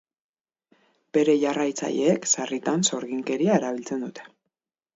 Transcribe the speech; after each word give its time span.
Bere 1.17 1.35
jarraitzaileek 1.43 2.25
sarritan 2.31 2.89
sorginkeria 2.91 3.61
erabiltzen 3.61 4.03
dute. 4.09 4.27